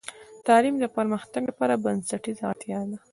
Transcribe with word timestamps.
تعلیم 0.47 0.75
د 0.79 0.85
پرمختګ 0.95 1.41
لپاره 1.49 1.81
بنسټیزه 1.83 2.43
اړتیا 2.51 2.79
ده. 2.89 2.97